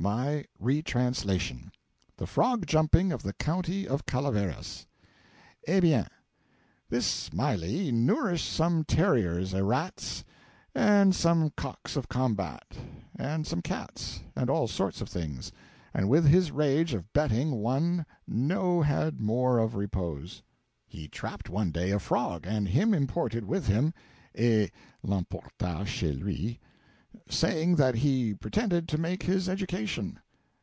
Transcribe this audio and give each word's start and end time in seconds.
(My 0.00 0.44
Retranslation.) 0.60 1.72
THE 2.18 2.26
FROG 2.28 2.66
JUMPING 2.66 3.10
OF 3.10 3.24
THE 3.24 3.32
COUNTY 3.32 3.88
OF 3.88 4.06
CALAVERAS 4.06 4.86
Eh 5.66 5.80
bien! 5.80 6.06
this 6.88 7.04
Smiley 7.04 7.90
nourished 7.90 8.48
some 8.48 8.84
terriers 8.84 9.52
a 9.54 9.64
rats, 9.64 10.22
and 10.72 11.16
some 11.16 11.50
cocks 11.56 11.96
of 11.96 12.08
combat, 12.08 12.76
and 13.16 13.44
some 13.44 13.60
cats, 13.60 14.20
and 14.36 14.48
all 14.48 14.68
sorts 14.68 15.00
of 15.00 15.08
things: 15.08 15.50
and 15.92 16.08
with 16.08 16.26
his 16.26 16.52
rage 16.52 16.94
of 16.94 17.12
betting 17.12 17.56
one 17.56 18.06
no 18.24 18.80
had 18.82 19.20
more 19.20 19.58
of 19.58 19.74
repose. 19.74 20.44
He 20.86 21.08
trapped 21.08 21.50
one 21.50 21.72
day 21.72 21.90
a 21.90 21.98
frog 21.98 22.46
and 22.46 22.68
him 22.68 22.94
imported 22.94 23.44
with 23.44 23.66
him 23.66 23.92
(et 24.36 24.70
l'emporta 25.02 25.84
chez 25.88 26.12
lui) 26.14 26.60
saying 27.28 27.74
that 27.76 27.96
he 27.96 28.34
pretended 28.34 28.86
to 28.86 28.98
make 28.98 29.22
his 29.22 29.48
education. 29.48 30.18